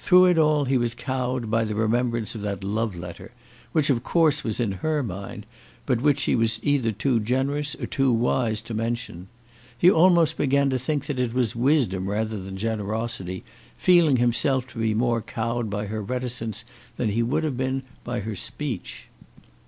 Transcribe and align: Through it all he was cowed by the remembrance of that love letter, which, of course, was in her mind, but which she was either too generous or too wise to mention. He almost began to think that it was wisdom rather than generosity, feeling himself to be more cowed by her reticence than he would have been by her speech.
Through 0.00 0.24
it 0.24 0.36
all 0.38 0.64
he 0.64 0.76
was 0.76 0.92
cowed 0.96 1.48
by 1.52 1.62
the 1.62 1.76
remembrance 1.76 2.34
of 2.34 2.42
that 2.42 2.64
love 2.64 2.96
letter, 2.96 3.30
which, 3.70 3.90
of 3.90 4.02
course, 4.02 4.42
was 4.42 4.58
in 4.58 4.72
her 4.82 5.04
mind, 5.04 5.46
but 5.86 6.00
which 6.00 6.18
she 6.18 6.34
was 6.34 6.58
either 6.64 6.90
too 6.90 7.20
generous 7.20 7.76
or 7.76 7.86
too 7.86 8.10
wise 8.10 8.60
to 8.62 8.74
mention. 8.74 9.28
He 9.78 9.88
almost 9.88 10.36
began 10.36 10.68
to 10.70 10.80
think 10.80 11.06
that 11.06 11.20
it 11.20 11.32
was 11.32 11.54
wisdom 11.54 12.08
rather 12.10 12.42
than 12.42 12.56
generosity, 12.56 13.44
feeling 13.76 14.16
himself 14.16 14.66
to 14.72 14.80
be 14.80 14.94
more 14.94 15.22
cowed 15.22 15.70
by 15.70 15.86
her 15.86 16.02
reticence 16.02 16.64
than 16.96 17.10
he 17.10 17.22
would 17.22 17.44
have 17.44 17.56
been 17.56 17.84
by 18.02 18.18
her 18.18 18.34
speech. 18.34 19.06